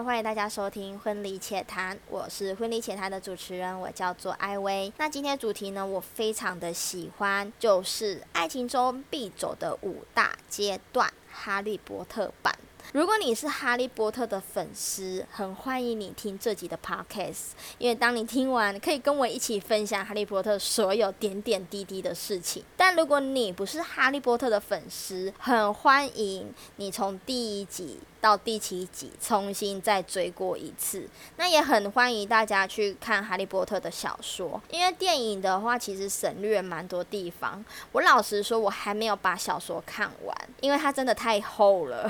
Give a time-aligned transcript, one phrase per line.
[0.00, 4.92] 欢迎大家收听《婚礼且谈》，我是《婚礼且谈》的主持人，我叫做艾薇。
[4.96, 12.56] 那今天主题呢，我非常的喜欢，就是爱情中必走的五大阶段，《哈利波特》版。
[12.92, 22.64] 如果你是哈利波特的粉丝，很欢迎你听这集的 podcast，因为当你听完，可以跟我一起分享哈利波特所有点点滴滴的事情。
[22.96, 27.98] 如果你不是哈利波特的粉丝，很欢迎你从第一集。
[28.22, 37.64] 到第七集重新再追过一次，那也很欢迎大家去看《哈利波特》的小说，因为电影的话其实省略蛮多地方。
[37.90, 42.08] 我老实说，我还没有把小说看完，因为它真的太厚了。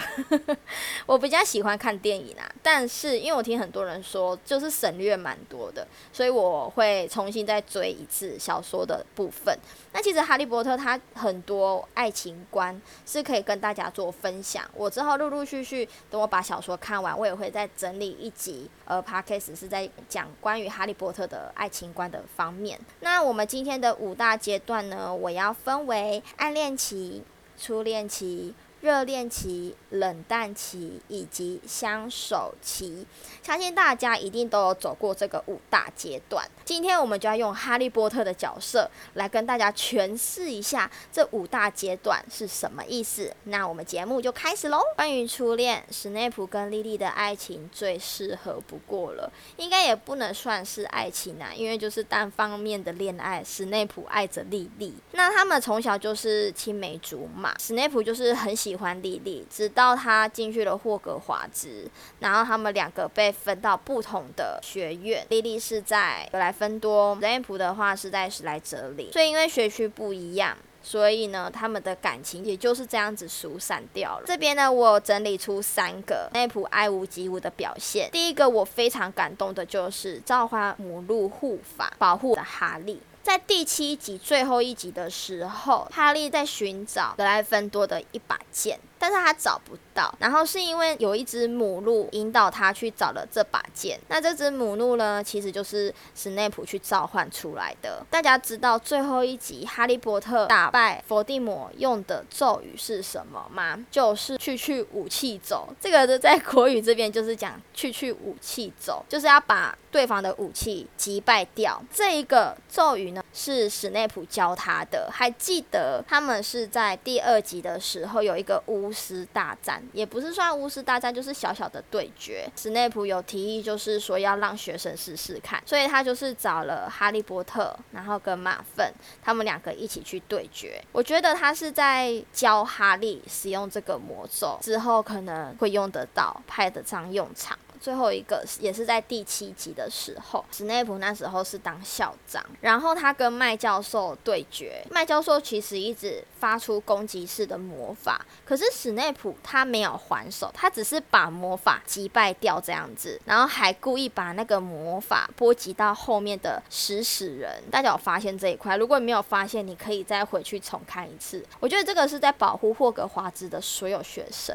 [1.07, 9.59] 我比较喜欢看电影啊，但是因为我听很多人说，就是省略蛮多的，所以我会重新再追一次小说的部分。
[9.95, 15.89] 那其实《哈利波特》他很多爱情观是可以跟大家做分享，我之后陆陆续续。
[16.11, 22.79] 等我把小说看完，我也会再整理一集，呃 p o d c a s 是在讲关于哈利波特的爱情观的方面。
[23.01, 27.23] 那我们今天的五大阶段呢，我要分为暗恋期、
[27.59, 28.55] 初恋期。
[28.83, 33.07] 热恋期、冷淡期以及相守期，
[33.41, 36.45] 相信大家一定都有走过这个五大阶段。
[36.65, 43.33] 今天我们就要用哈利波特的角色来跟大家诠释一下这五大阶段是什么意思。
[43.45, 44.81] 那我们节目就开始喽。
[44.97, 53.45] 关于初恋，史内普跟莉莉的爱情最适合不过了，应该也不能算是爱情啊，因为就是单方面的恋爱。
[53.45, 58.72] 史内普爱着莉莉，那他们从小就是青梅竹马，史内普就是很喜。
[58.73, 61.87] 喜欢莉莉，直到他进去了霍格华兹，
[62.21, 65.27] 然后他们两个被分到不同的学院。
[65.29, 69.13] 莉莉是在格莱芬多，雷普的话是在史莱哲林。
[69.13, 74.25] 所以因为学区不一样，所以呢，他们的感情也就是这样子疏散掉了。
[74.25, 78.09] 这边呢，我整理出三个雷普爱屋及乌的表现。
[78.11, 82.99] 第一个我非常感动的就是召唤母鹿护法，保护的哈利。
[83.23, 88.81] 在第七集最后一集的时候，哈利在寻找格莱芬多的一把剑。
[88.99, 93.99] 但是他找不到，然后是因为有一只母鹿引导他去找了这把剑。
[94.09, 98.05] 那这只母鹿呢，其实就是史内普去召唤出来的。
[98.11, 103.79] 大家知道最后一集哈利波特打败伏地魔用的咒语是什么吗？
[103.91, 105.69] 就是去去武器走。
[105.81, 111.83] 这个在国语这边就是讲去去武器走，就是要把对方的武器击败掉。
[111.93, 115.11] 这一个咒语呢，是史内普教他的。
[115.13, 118.63] 还记得他们是在第二集的时候有一个。
[118.67, 122.49] 巫师大战也不是算巫师大战，就是小小的对决。
[122.57, 128.93] 史内普有提议，就是说要让学生试试看，所以他就是找了哈利波特，然后跟马粪
[129.23, 130.83] 他们两个一起去对决。
[130.93, 137.59] 我觉得他是在教哈利使用这个魔咒，之后可能会用得到，派得上用场。
[137.83, 144.87] 最后一个也是在第七集的时候，史内普那时候是当校长，然后他跟麦教授对决。
[144.89, 157.61] 麦教授其实一直发出攻击式的魔法，可是史内普他没有还手，他只是把魔法击败掉这样子，然后还故意把那个魔法波及到后面的食死人。
[157.69, 158.77] 大家有发现这一块？
[158.77, 161.45] 如果你没有发现，你可以再回去重看一次。
[161.59, 164.55] 我觉得这个是在保护霍格华兹的所有学生。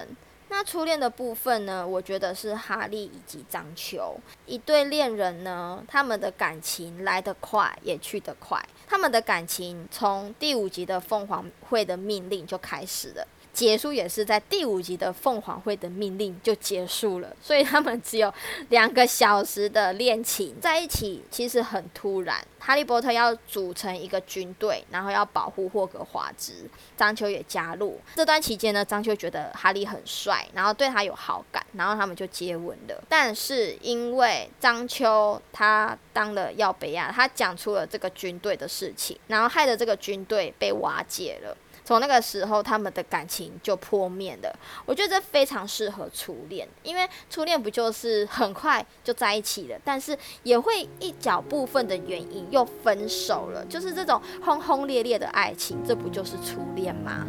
[0.50, 1.86] 那初恋的部分呢？
[1.86, 13.28] 我觉得是哈利以及张秋一对恋人呢，他们的感情来得快也去得快，他们的感情从第五集的凤凰会的命令就开始了。
[13.54, 18.32] 结束也是在第五集的凤凰会的命令就结束了，所以他们只有
[18.70, 22.40] 两个小时的恋情在一起，其实很突然。
[22.60, 28.00] 哈利波特要组成一个军队，然后要保护霍格华兹，张秋也加入。
[28.16, 33.04] 这段期间呢，张秋觉得哈利很帅，然后对他有好感，然后他们就接吻了。
[33.08, 41.56] 但是因为张秋他当了耀北亚，他讲出了这个军队的事情，然后害得这个军队被瓦解了。
[41.86, 44.54] 从那个时候，他们的感情就破灭了。
[44.86, 57.26] 我觉得这非常适合初恋，因为初恋不就是很快就在一起了，但是也会一小部分的原因又分手了，就是这种轰轰烈烈的爱情，这不就是初恋吗？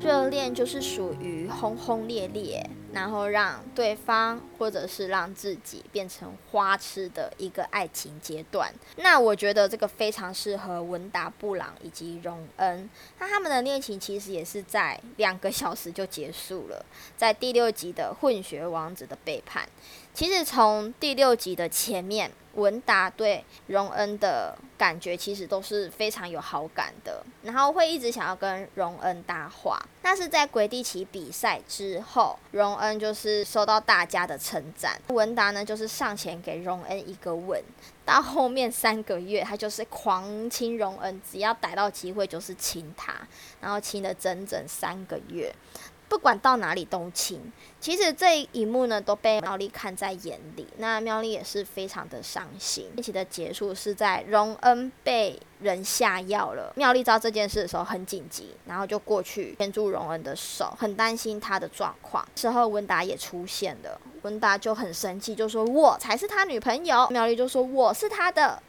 [0.00, 8.72] 热恋就是属于轰轰烈烈，然后让对方或者是让自己变成花痴的一个爱情阶段。
[8.96, 12.88] 那我觉得这个非常适合文达布朗以及荣恩。
[13.18, 16.82] 那他们的恋情其实也是在两个小时就结束了，
[17.18, 19.68] 在第六集的混血王子的背叛。
[20.14, 29.80] 其实从第六集的前面，文达对荣恩的感觉其实都是非常有好感的，然后会一直想要跟荣恩搭话。
[30.02, 37.62] 那是在魁地奇比赛之后，荣恩就是受到大家的称赞，文达呢就是上前给荣恩一个吻。
[38.04, 43.14] 到后面三个月，他就是狂亲荣恩，只要逮到机会就是亲他，
[43.60, 45.54] 然后亲了整整三个月。
[46.10, 47.40] 不管到哪里都亲，
[47.80, 50.66] 其实这一幕呢都被妙丽看在眼里。
[50.78, 52.90] 那妙丽也是非常的伤心。
[52.96, 62.26] 一起的结束是在荣恩被人下药了，妙丽知道这件事的时候很紧急，然后就过去牵住荣恩的手，很担心他的状况。
[62.34, 67.06] 之后文达也出现了，文达就很生气，就说我才是他女朋友。
[67.10, 68.60] 妙丽就说我是他的。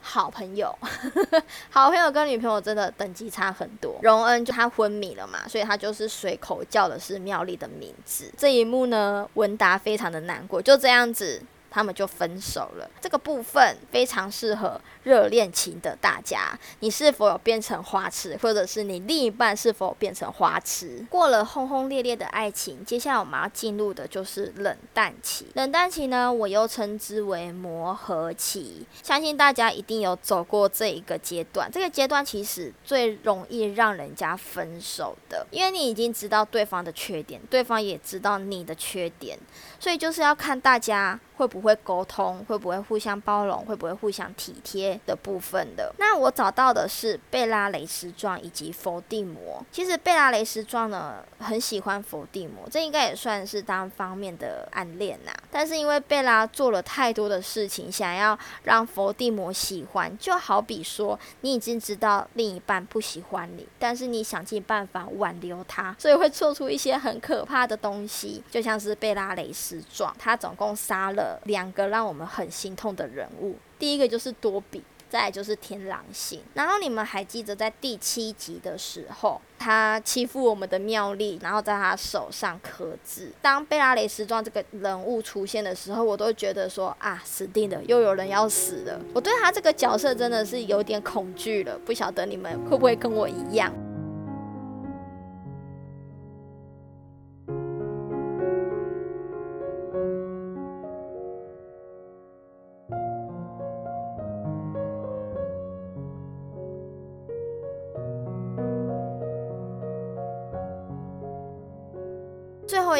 [0.00, 0.76] 好朋友，
[1.70, 3.98] 好朋友跟女朋友真的等级差很多。
[4.02, 8.32] 荣恩就他昏迷了嘛，所以他就是随口叫的是妙丽的名字。
[8.36, 11.42] 这一幕呢，文达非常的难过，就这样子。
[11.70, 12.90] 他们就分手了。
[13.00, 16.58] 这个部分非常适合热恋情的大家。
[16.80, 21.06] 你是否有变成花痴，或者是你另一半是否变成花痴？
[21.08, 25.46] 过了轰轰烈烈的爱情，接下来我们要进入的就是冷淡期。
[25.54, 28.86] 冷淡期呢，我又称之为磨合期。
[29.02, 31.70] 相信大家一定有走过这一个阶段。
[31.70, 39.38] 这个阶段其实最容易让人家分手的，因为你已经知道对方的缺点，对方也知道你的缺点，
[39.78, 41.18] 所以就是要看大家。
[41.40, 42.44] 会不会沟通？
[42.46, 43.64] 会不会互相包容？
[43.64, 45.92] 会不会互相体贴的部分的？
[45.98, 49.64] 那我找到的是贝拉雷斯状以及伏地魔。
[49.70, 55.32] 其实贝拉雷斯状呢，很喜欢伏地魔，这应该也算是单方面的暗恋呐。
[55.50, 71.40] 但是因为贝拉做了太多的事情，想要让伏地魔喜欢，就好比说你已经知道另一半不喜欢你，但是你想尽办法挽留他，所以会做出一些很可怕的东西，就像是贝拉雷斯状，他总共杀了。
[71.50, 76.40] 两个让我们很心痛的人物，第一个就是多比，再来就是天狼星。
[76.54, 83.32] 然后你们还记得在第七集的时候，他欺负我们的妙丽，然后在他手上刻字。
[83.42, 89.00] 当贝拉雷斯状这个人物出现的时候，我都觉得说啊，死定了，又有人要死了。
[89.12, 93.72] 我对他这个角色真的是有点恐惧了，不晓得你们会不会跟我一样。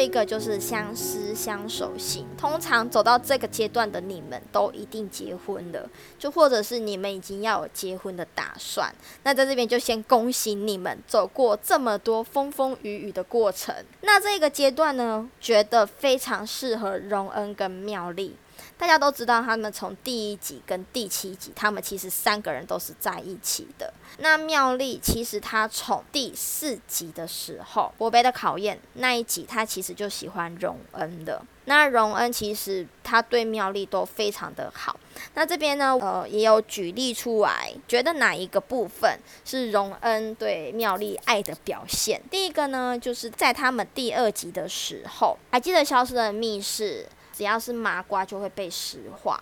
[0.01, 5.87] 这个就是相思相守型，通常走到这个阶段的你们都一定结婚了，
[6.17, 8.91] 就或者是你们已经要有结婚的打算。
[9.21, 13.75] 那在这边就先恭喜你们走过这么多风风雨雨的过程。
[14.01, 18.35] 那这个阶段呢，觉得非常适合荣恩跟妙丽。
[18.81, 23.93] 大家都知道，他们从第一集跟第七集，他们其实三个人都是在一起的。
[24.17, 31.43] 那妙丽其实她从第四集的时候，我杯的考验那一集，她其实就喜欢荣恩的。
[31.65, 34.99] 那荣恩其实他对妙丽都非常的好。
[35.35, 42.19] 那这边呢，呃，也有举例出来，觉得哪一个部分是荣恩对妙丽爱的表现？
[42.31, 47.05] 第一个呢，就是在他们第二集的时候，还记得消失的密室。
[47.31, 49.41] 只要是麻瓜就会被石化，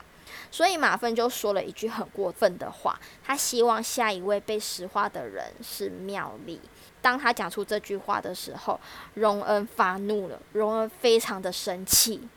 [0.51, 6.59] 所以马粪就说了一句很过分的话，他希望下一位被石化的人是妙丽。
[7.01, 8.79] 当他讲出这句话的时候，
[9.13, 12.27] 荣恩发怒了，荣恩非常的生气。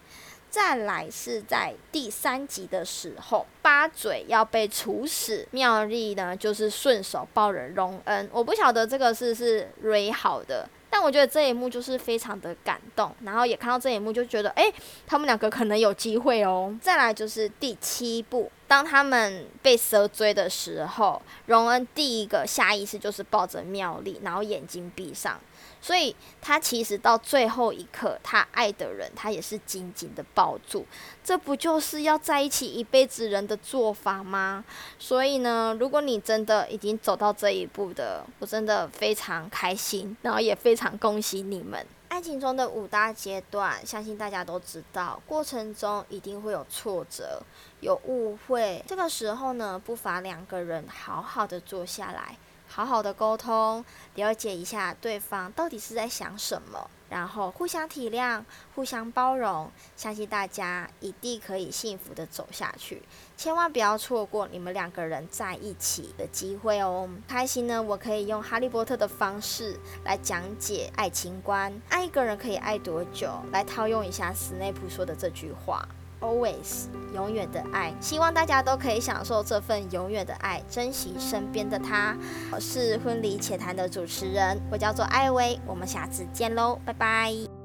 [0.49, 8.29] 再来是在第三集的时候，八嘴要被处死，妙丽呢就是顺手抱了荣恩。
[8.31, 10.69] 我不晓得这个是是瑞好的。
[10.95, 14.71] 但我觉得这一幕就是非常的感动，然后也看到这一幕就觉得，哎，
[15.07, 16.77] 他们两个可能有机会哦。
[16.83, 25.39] 再来就是第七部，当他们被蛇追的时候，荣恩第一个下意识就是抱着妙丽，然后眼睛闭上。
[25.83, 30.87] 所以他其实到最后一刻，他爱的人，他也是紧紧的抱住。
[31.23, 34.65] 这不就是要在一起一辈子人的做法吗？
[34.99, 41.87] 所以呢，如果你真的已经走到这一步的，我真的非常开心，然后也非常恭喜你们。
[42.23, 47.43] 情中的五大阶段，相信大家都知道，过程中一定会有挫折、
[47.81, 48.83] 有误会。
[48.87, 52.37] 这个时候呢，不妨两个人好好的坐下来。
[52.75, 58.43] 好好的沟通，了解一下对方到底是在想什么，然后互相体谅、
[58.75, 63.03] 互相包容，相信大家一定可以幸福的走下去。
[63.37, 67.07] 千万不要错过你们两个人在一起的机会哦！
[67.29, 73.31] 开心呢，我可以用哈利波特的方式来讲解爱情观，爱一个人可以爱多久？
[73.53, 75.87] 来套用一下斯内普说的这句话。
[76.23, 82.17] Always，永远的爱，希望大家都可以享受这份永远的爱，珍惜身边的他。
[82.53, 87.62] 我是婚礼且谈的主持人，我叫做艾薇，我们下次见喽，拜拜。